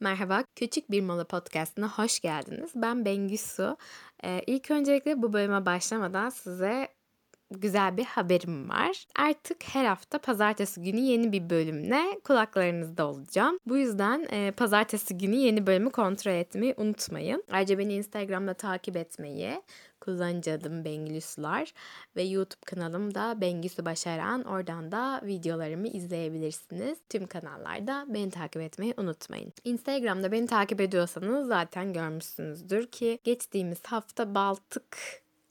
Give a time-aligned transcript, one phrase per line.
[0.00, 2.70] Merhaba, Küçük Bir Mola Podcast'ına hoş geldiniz.
[2.74, 3.76] Ben Bengisu.
[4.24, 6.88] Ee, ilk öncelikle bu bölüme başlamadan size
[7.50, 9.06] güzel bir haberim var.
[9.18, 13.58] Artık her hafta pazartesi günü yeni bir bölümle kulaklarınızda olacağım.
[13.66, 17.44] Bu yüzden e, pazartesi günü yeni bölümü kontrol etmeyi unutmayın.
[17.50, 19.62] Ayrıca beni Instagram'da takip etmeyi,
[20.06, 21.72] kullanıcı adım Bengüsülar
[22.16, 24.44] ve YouTube kanalım da Bengüsü Başaran.
[24.44, 26.98] Oradan da videolarımı izleyebilirsiniz.
[27.08, 29.52] Tüm kanallarda beni takip etmeyi unutmayın.
[29.64, 34.96] Instagram'da beni takip ediyorsanız zaten görmüşsünüzdür ki geçtiğimiz hafta Baltık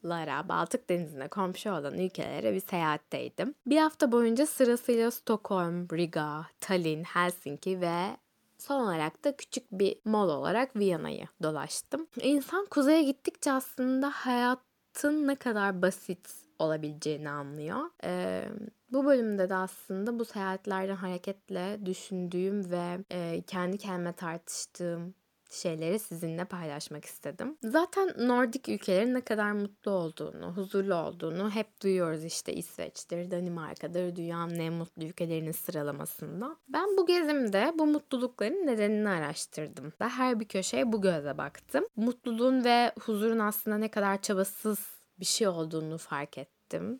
[0.04, 3.54] Lara, Baltık Denizi'ne komşu olan ülkelere bir seyahatteydim.
[3.66, 8.16] Bir hafta boyunca sırasıyla Stockholm, Riga, Tallinn, Helsinki ve
[8.58, 12.06] son olarak da küçük bir mol olarak Viyana'yı dolaştım.
[12.22, 17.90] İnsan kuzeye gittikçe aslında hayatın ne kadar basit olabileceğini anlıyor.
[18.04, 18.48] Ee,
[18.92, 25.14] bu bölümde de aslında bu seyahatlerden hareketle düşündüğüm ve e, kendi kendime tartıştığım
[25.50, 27.56] şeyleri sizinle paylaşmak istedim.
[27.62, 34.58] Zaten Nordik ülkelerin ne kadar mutlu olduğunu, huzurlu olduğunu hep duyuyoruz işte İsveç'tir, Danimarka'dır dünyanın
[34.58, 36.56] en mutlu ülkelerinin sıralamasında.
[36.68, 39.92] Ben bu gezimde bu mutlulukların nedenini araştırdım.
[40.00, 41.84] Ve her bir köşeye bu göze baktım.
[41.96, 44.78] Mutluluğun ve huzurun aslında ne kadar çabasız
[45.20, 46.55] bir şey olduğunu fark ettim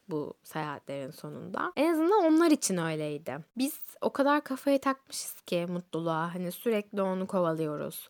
[0.09, 1.72] bu seyahatlerin sonunda.
[1.77, 3.39] En azından onlar için öyleydi.
[3.59, 6.34] Biz o kadar kafayı takmışız ki mutluluğa.
[6.34, 8.08] Hani sürekli onu kovalıyoruz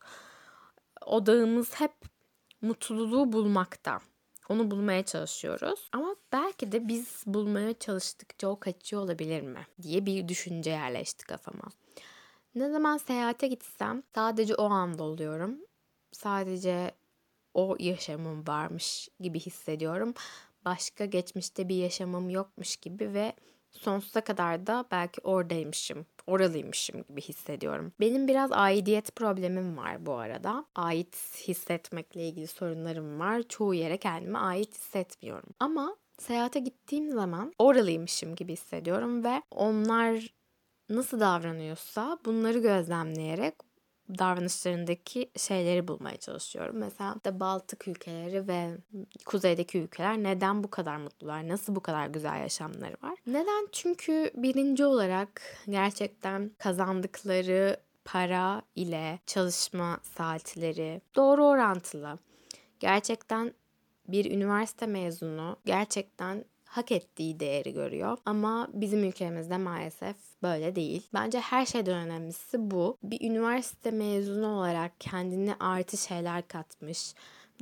[1.07, 1.91] odağımız hep
[2.61, 3.99] mutluluğu bulmakta.
[4.49, 5.89] Onu bulmaya çalışıyoruz.
[5.91, 11.63] Ama belki de biz bulmaya çalıştıkça o kaçıyor olabilir mi diye bir düşünce yerleşti kafama.
[12.55, 15.57] Ne zaman seyahate gitsem sadece o anda oluyorum.
[16.11, 16.91] Sadece
[17.53, 20.13] o yaşamım varmış gibi hissediyorum.
[20.65, 23.33] Başka geçmişte bir yaşamım yokmuş gibi ve
[23.71, 27.93] sonsuza kadar da belki oradaymışım, oralıymışım gibi hissediyorum.
[27.99, 30.65] Benim biraz aidiyet problemim var bu arada.
[30.75, 31.15] Ait
[31.47, 33.43] hissetmekle ilgili sorunlarım var.
[33.43, 35.49] Çoğu yere kendime ait hissetmiyorum.
[35.59, 40.33] Ama seyahate gittiğim zaman oralıymışım gibi hissediyorum ve onlar
[40.89, 43.53] nasıl davranıyorsa bunları gözlemleyerek
[44.09, 46.75] davranışlarındaki şeyleri bulmaya çalışıyorum.
[46.77, 48.77] Mesela de Baltık ülkeleri ve
[49.25, 51.47] kuzeydeki ülkeler neden bu kadar mutlular?
[51.47, 53.15] Nasıl bu kadar güzel yaşamları var?
[53.27, 53.67] Neden?
[53.71, 62.19] Çünkü birinci olarak gerçekten kazandıkları para ile çalışma saatleri doğru orantılı.
[62.79, 63.53] Gerçekten
[64.07, 68.17] bir üniversite mezunu gerçekten hak ettiği değeri görüyor.
[68.25, 71.07] Ama bizim ülkemizde maalesef böyle değil.
[71.13, 72.97] Bence her şeyden önemlisi bu.
[73.03, 77.13] Bir üniversite mezunu olarak kendine artı şeyler katmış,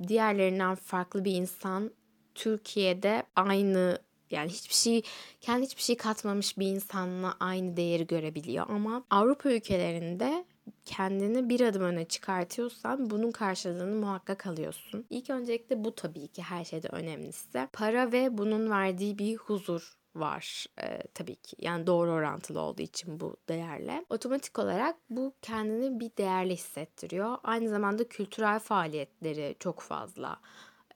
[0.08, 1.92] diğerlerinden farklı bir insan
[2.36, 4.00] Türkiye'de aynı
[4.32, 5.02] yani hiçbir şey
[5.42, 10.46] kendi hiçbir şey katmamış bir insanla aynı değeri görebiliyor ama Avrupa ülkelerinde
[10.86, 15.06] kendini bir adım öne çıkartıyorsan bunun karşılığını muhakkak alıyorsun.
[15.10, 17.68] İlk öncelikle bu tabii ki her şeyde önemlisi.
[17.74, 21.56] Para ve bunun verdiği bir huzur var e, tabii ki.
[21.60, 24.06] Yani doğru orantılı olduğu için bu değerle.
[24.10, 27.38] Otomatik olarak bu kendini bir değerli hissettiriyor.
[27.44, 30.40] Aynı zamanda kültürel faaliyetleri çok fazla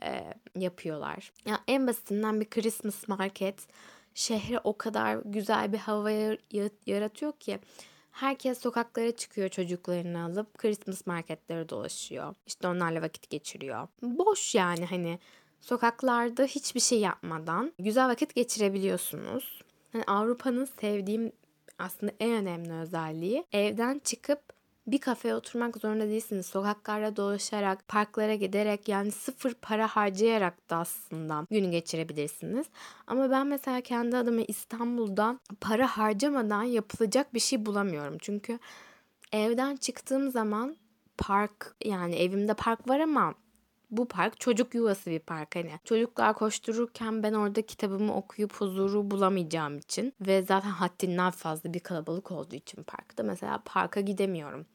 [0.04, 1.32] e, yapıyorlar.
[1.46, 3.68] Ya yani en basitinden bir Christmas market
[4.14, 6.12] şehre o kadar güzel bir hava
[6.86, 7.60] yaratıyor ki
[8.12, 12.36] Herkes sokaklara çıkıyor çocuklarını alıp Christmas marketlere dolaşıyor.
[12.48, 13.88] İşte onlarla vakit geçiriyor.
[14.02, 15.20] Boş yani hani
[15.60, 19.62] sokaklarda hiçbir şey yapmadan güzel vakit geçirebiliyorsunuz.
[19.94, 21.32] Yani Avrupa'nın sevdiğim
[21.80, 24.42] aslında en önemli özelliği evden çıkıp
[24.92, 26.46] bir kafeye oturmak zorunda değilsiniz.
[26.46, 32.68] Sokaklarda dolaşarak, parklara giderek yani sıfır para harcayarak da aslında günü geçirebilirsiniz.
[33.08, 38.18] Ama ben mesela kendi adıma İstanbul'da para harcamadan yapılacak bir şey bulamıyorum.
[38.22, 38.60] Çünkü
[39.32, 40.76] evden çıktığım zaman
[41.18, 43.34] park yani evimde park var ama
[43.92, 45.72] bu park çocuk yuvası bir park hani.
[45.84, 52.32] Çocuklar koştururken ben orada kitabımı okuyup huzuru bulamayacağım için ve zaten haddinden fazla bir kalabalık
[52.32, 54.66] olduğu için parkta mesela parka gidemiyorum.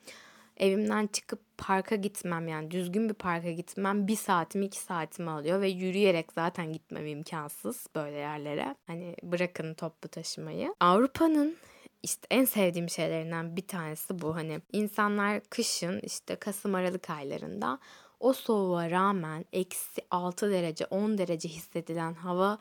[0.56, 5.68] Evimden çıkıp parka gitmem yani düzgün bir parka gitmem bir saatimi iki saatimi alıyor ve
[5.68, 8.76] yürüyerek zaten gitmem imkansız böyle yerlere.
[8.86, 10.74] Hani bırakın toplu taşımayı.
[10.80, 11.56] Avrupa'nın
[12.02, 17.78] işte en sevdiğim şeylerinden bir tanesi bu hani insanlar kışın işte Kasım Aralık aylarında
[18.24, 22.58] o soğuğa rağmen eksi 6 derece 10 derece hissedilen hava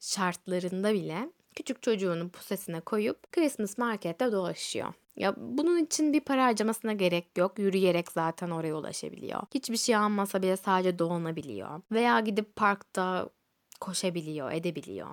[0.00, 4.92] şartlarında bile küçük çocuğunu pusesine koyup Christmas markette dolaşıyor.
[5.16, 7.58] Ya bunun için bir para harcamasına gerek yok.
[7.58, 9.40] Yürüyerek zaten oraya ulaşabiliyor.
[9.54, 11.80] Hiçbir şey almasa bile sadece dolanabiliyor.
[11.92, 13.28] Veya gidip parkta
[13.80, 15.08] koşabiliyor, edebiliyor.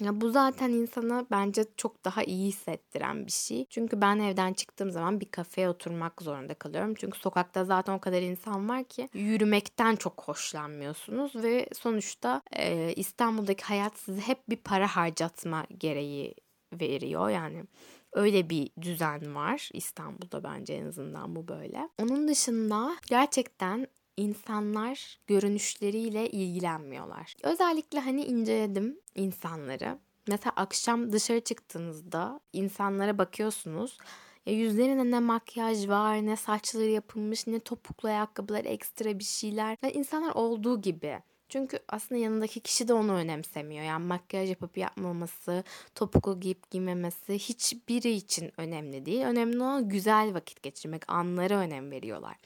[0.00, 3.66] Ya bu zaten insana bence çok daha iyi hissettiren bir şey.
[3.70, 6.94] Çünkü ben evden çıktığım zaman bir kafeye oturmak zorunda kalıyorum.
[6.94, 13.64] Çünkü sokakta zaten o kadar insan var ki yürümekten çok hoşlanmıyorsunuz ve sonuçta e, İstanbul'daki
[13.64, 16.34] hayat size hep bir para harcatma gereği
[16.72, 17.30] veriyor.
[17.30, 17.64] Yani
[18.12, 21.88] öyle bir düzen var İstanbul'da bence en azından bu böyle.
[22.02, 23.86] Onun dışında gerçekten
[24.20, 27.34] insanlar görünüşleriyle ilgilenmiyorlar.
[27.42, 29.98] Özellikle hani inceledim insanları.
[30.28, 33.98] Mesela akşam dışarı çıktığınızda insanlara bakıyorsunuz.
[34.46, 39.76] Ya yüzlerine ne makyaj var, ne saçları yapılmış, ne topuklu ayakkabılar, ekstra bir şeyler.
[39.82, 41.22] Yani insanlar olduğu gibi.
[41.48, 43.84] Çünkü aslında yanındaki kişi de onu önemsemiyor.
[43.84, 45.64] Yani makyaj yapıp yapmaması,
[45.94, 49.22] topuklu giyip giymemesi hiçbiri için önemli değil.
[49.22, 52.36] Önemli olan güzel vakit geçirmek, anlara önem veriyorlar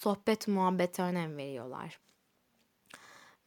[0.00, 2.00] sohbet muhabbete önem veriyorlar.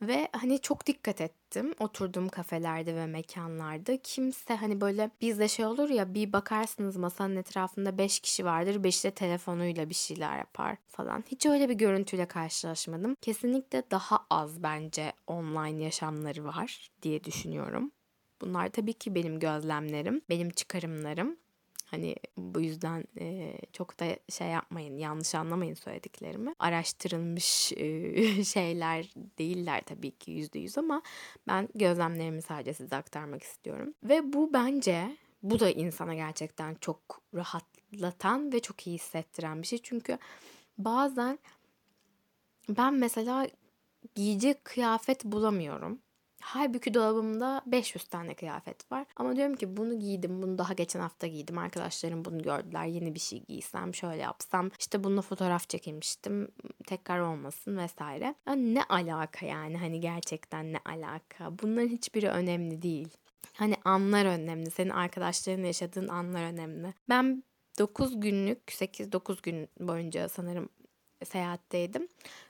[0.01, 3.97] Ve hani çok dikkat ettim oturduğum kafelerde ve mekanlarda.
[3.97, 8.83] Kimse hani böyle bizde şey olur ya bir bakarsınız masanın etrafında 5 kişi vardır.
[8.83, 11.23] 5 de telefonuyla bir şeyler yapar falan.
[11.27, 13.15] Hiç öyle bir görüntüyle karşılaşmadım.
[13.15, 17.91] Kesinlikle daha az bence online yaşamları var diye düşünüyorum.
[18.41, 21.37] Bunlar tabii ki benim gözlemlerim, benim çıkarımlarım.
[21.93, 26.53] Hani bu yüzden e, çok da şey yapmayın, yanlış anlamayın söylediklerimi.
[26.59, 31.01] Araştırılmış e, şeyler değiller tabii ki yüzde yüz ama
[31.47, 33.93] ben gözlemlerimi sadece size aktarmak istiyorum.
[34.03, 39.79] Ve bu bence bu da insana gerçekten çok rahatlatan ve çok iyi hissettiren bir şey.
[39.83, 40.17] Çünkü
[40.77, 41.39] bazen
[42.69, 43.47] ben mesela
[44.15, 45.99] giyecek kıyafet bulamıyorum.
[46.43, 49.05] Halbuki dolabımda 500 tane kıyafet var.
[49.15, 51.57] Ama diyorum ki bunu giydim, bunu daha geçen hafta giydim.
[51.57, 52.85] Arkadaşlarım bunu gördüler.
[52.85, 54.69] Yeni bir şey giysem, şöyle yapsam.
[54.79, 56.47] İşte bununla fotoğraf çekilmiştim.
[56.87, 58.35] Tekrar olmasın vesaire.
[58.47, 61.59] Yani ne alaka yani hani gerçekten ne alaka?
[61.59, 63.09] Bunların hiçbiri önemli değil.
[63.53, 64.71] Hani anlar önemli.
[64.71, 66.93] Senin arkadaşlarınla yaşadığın anlar önemli.
[67.09, 67.43] Ben
[67.79, 70.69] 9 günlük, 8-9 gün boyunca sanırım
[71.25, 72.07] seyahatteydim.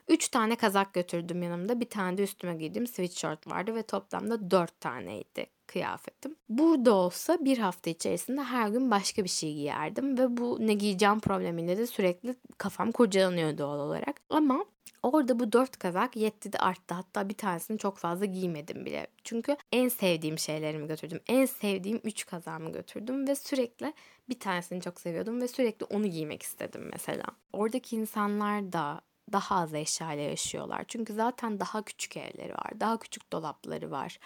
[0.08, 1.80] Üç tane kazak götürdüm yanımda.
[1.80, 6.36] Bir tane de üstüme giydiğim sweatshirt vardı ve toplamda dört taneydi kıyafetim.
[6.50, 11.20] Burada olsa bir hafta içerisinde her gün başka bir şey giyerdim ve bu ne giyeceğim
[11.20, 14.22] problemiyle de sürekli kafam kurcalanıyor doğal olarak.
[14.30, 14.66] Ama
[15.04, 16.94] Orada bu dört kazak yetti de arttı.
[16.94, 19.08] Hatta bir tanesini çok fazla giymedim bile.
[19.24, 21.20] Çünkü en sevdiğim şeylerimi götürdüm.
[21.28, 23.94] En sevdiğim üç kazağımı götürdüm ve sürekli
[24.30, 27.26] bir tanesini çok seviyordum ve sürekli onu giymek istedim mesela.
[27.54, 29.02] Oradaki insanlar da
[29.32, 30.86] daha az eşyayla yaşıyorlar.
[30.88, 32.80] Çünkü zaten daha küçük evleri var.
[32.80, 34.20] Daha küçük dolapları var.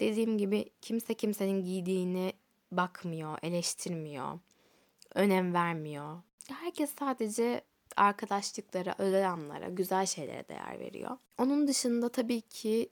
[0.00, 2.32] Dediğim gibi kimse kimsenin giydiğini
[2.72, 4.38] bakmıyor, eleştirmiyor,
[5.14, 6.22] önem vermiyor.
[6.48, 7.60] Herkes sadece
[7.96, 11.16] arkadaşlıklara, özel anlara, güzel şeylere değer veriyor.
[11.38, 12.90] Onun dışında tabii ki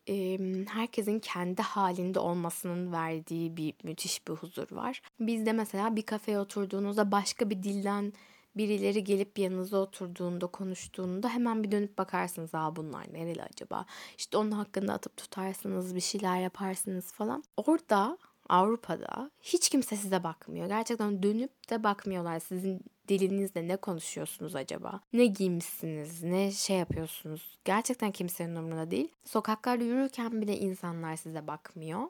[0.69, 5.03] herkesin kendi halinde olmasının verdiği bir müthiş bir huzur var.
[5.21, 8.13] Bizde mesela bir kafeye oturduğunuzda başka bir dilden
[8.57, 12.51] birileri gelip yanınıza oturduğunda, konuştuğunda hemen bir dönüp bakarsınız.
[12.55, 13.87] Aa bunlar nereli acaba?
[14.19, 17.45] İşte onun hakkında atıp tutarsınız, bir şeyler yaparsınız falan.
[17.57, 18.19] Orada
[18.49, 20.67] Avrupa'da hiç kimse size bakmıyor.
[20.67, 22.41] Gerçekten dönüp de bakmıyorlar.
[22.41, 25.01] Sizin dilinizle ne konuşuyorsunuz acaba?
[25.13, 26.23] Ne giymişsiniz?
[26.23, 27.59] Ne şey yapıyorsunuz?
[27.65, 29.09] Gerçekten kimsenin umurunda değil.
[29.25, 32.03] Sokaklarda yürürken bile insanlar size bakmıyor.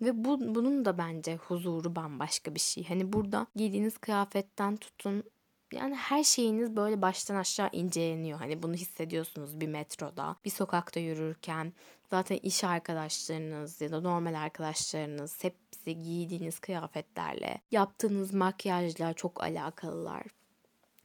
[0.00, 2.84] Ve bu, bunun da bence huzuru bambaşka bir şey.
[2.84, 5.24] Hani burada giydiğiniz kıyafetten tutun
[5.72, 8.38] yani her şeyiniz böyle baştan aşağı inceleniyor.
[8.38, 11.72] Hani bunu hissediyorsunuz bir metroda, bir sokakta yürürken.
[12.10, 20.22] Zaten iş arkadaşlarınız ya da normal arkadaşlarınız hepsi giydiğiniz kıyafetlerle, yaptığınız makyajla çok alakalılar.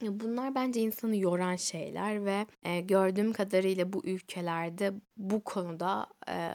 [0.02, 6.54] Bunlar bence insanı yoran şeyler ve e, gördüğüm kadarıyla bu ülkelerde bu konuda e,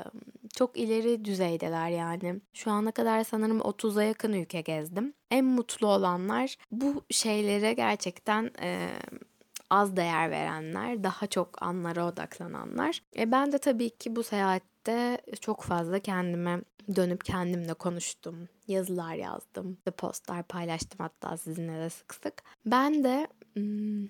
[0.56, 2.42] çok ileri düzeydeler yani.
[2.54, 5.14] Şu ana kadar sanırım 30'a yakın ülke gezdim.
[5.32, 8.90] En mutlu olanlar bu şeylere gerçekten e,
[9.70, 13.02] az değer verenler, daha çok anlara odaklananlar.
[13.18, 14.24] E ben de tabii ki bu
[14.86, 16.62] seyahatte çok fazla kendime
[16.96, 18.50] dönüp kendimle konuştum.
[18.68, 19.78] Yazılar yazdım.
[19.98, 22.44] Postlar paylaştım hatta sizinle de sık sık.
[22.66, 24.08] Ben de hmm,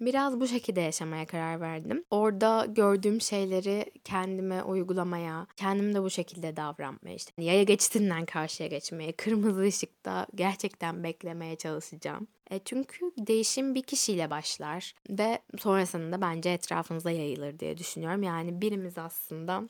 [0.00, 2.04] biraz bu şekilde yaşamaya karar verdim.
[2.10, 7.42] Orada gördüğüm şeyleri kendime uygulamaya, kendim de bu şekilde davranmaya işte.
[7.42, 12.28] Yaya geçtiğinden karşıya geçmeye, kırmızı ışıkta gerçekten beklemeye çalışacağım.
[12.50, 18.22] E çünkü değişim bir kişiyle başlar ve sonrasında bence etrafınıza yayılır diye düşünüyorum.
[18.22, 19.68] Yani birimiz aslında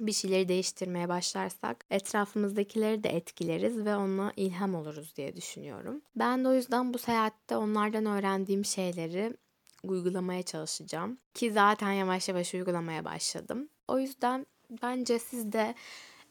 [0.00, 6.02] bir şeyleri değiştirmeye başlarsak etrafımızdakileri de etkileriz ve ona ilham oluruz diye düşünüyorum.
[6.16, 9.36] Ben de o yüzden bu seyahatte onlardan öğrendiğim şeyleri
[9.82, 11.18] uygulamaya çalışacağım.
[11.34, 13.68] Ki zaten yavaş yavaş uygulamaya başladım.
[13.88, 14.46] O yüzden
[14.82, 15.74] bence siz de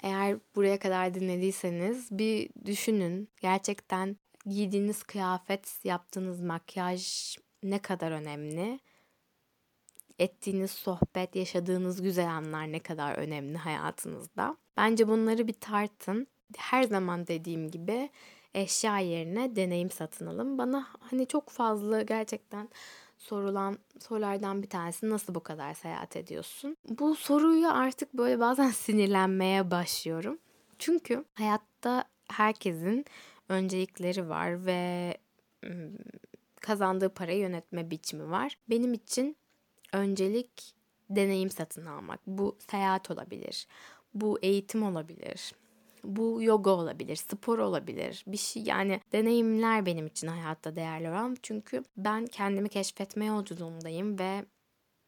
[0.04, 3.30] Eğer buraya kadar dinlediyseniz bir düşünün.
[3.42, 8.80] Gerçekten giydiğiniz kıyafet, yaptığınız makyaj ne kadar önemli?
[10.20, 14.58] Ettiğiniz sohbet, yaşadığınız güzel anlar ne kadar önemli hayatınızda?
[14.78, 16.28] Bence bunları bir tartın.
[16.58, 18.10] Her zaman dediğim gibi
[18.54, 20.58] eşya yerine deneyim satın alın.
[20.58, 22.70] Bana hani çok fazla gerçekten
[23.18, 26.78] sorulan sorulardan bir tanesi nasıl bu kadar seyahat ediyorsun?
[26.90, 30.40] Bu soruyu artık böyle bazen sinirlenmeye başlıyorum.
[30.80, 33.06] Çünkü hayatta herkesin
[33.50, 35.18] öncelikleri var ve
[36.62, 38.58] kazandığı parayı yönetme biçimi var.
[38.70, 39.38] Benim için
[39.94, 40.74] öncelik
[41.10, 42.20] deneyim satın almak.
[42.28, 43.68] Bu seyahat olabilir.
[44.14, 45.54] Bu eğitim olabilir.
[46.04, 48.24] Bu yoga olabilir, spor olabilir.
[48.28, 51.38] Bir şey yani deneyimler benim için hayatta değerli olan.
[51.44, 54.46] Çünkü ben kendimi keşfetme yolculuğundayım ve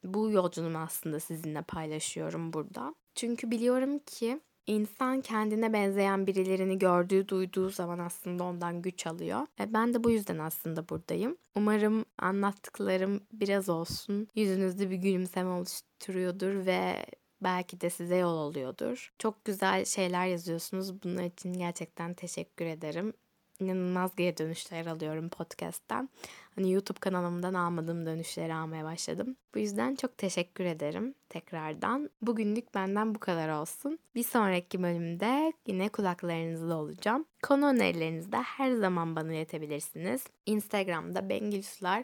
[0.04, 2.96] bu yolculuğumu aslında sizinle paylaşıyorum burada.
[3.16, 9.48] Çünkü biliyorum ki insan kendine benzeyen birilerini gördüğü, duyduğu zaman aslında ondan güç alıyor.
[9.60, 11.38] Ve ben de bu yüzden aslında buradayım.
[11.56, 17.06] Umarım anlattıklarım biraz olsun yüzünüzde bir gülümseme oluşturuyordur ve
[17.42, 19.14] belki de size yol oluyordur.
[19.20, 21.04] Çok güzel şeyler yazıyorsunuz.
[21.04, 23.14] Bunun için gerçekten teşekkür ederim.
[23.60, 26.10] İnanılmaz geri dönüşler alıyorum podcast'ten.
[26.56, 29.36] Hani YouTube kanalımdan almadığım dönüşleri almaya başladım.
[29.56, 32.10] Bu yüzden çok teşekkür ederim tekrardan.
[32.22, 34.00] Bugünlük benden bu kadar olsun.
[34.16, 37.26] Bir sonraki bölümde yine kulaklarınızda olacağım.
[37.44, 40.24] Konu önerilerinizi de her zaman bana iletebilirsiniz.
[40.46, 42.04] Instagram'da Bengülsular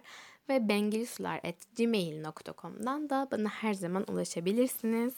[0.50, 5.14] ve bengülsular.gmail.com'dan da bana her zaman ulaşabilirsiniz.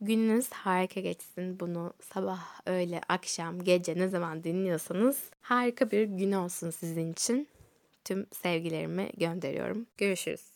[0.00, 1.60] Gününüz harika geçsin.
[1.60, 7.48] Bunu sabah, öğle, akşam, gece ne zaman dinliyorsanız harika bir gün olsun sizin için.
[8.04, 9.86] Tüm sevgilerimi gönderiyorum.
[9.98, 10.53] Görüşürüz.